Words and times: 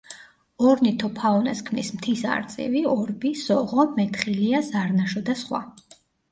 ორნითოფაუნას 0.69 1.61
ქმნის 1.67 1.91
მთის 1.99 2.25
არწივი, 2.37 2.83
ორბი, 2.95 3.35
სოღო, 3.45 3.87
მეთხილია, 4.01 4.65
ზარნაშო 4.73 5.27
და 5.33 5.41
სხვა. 5.47 5.65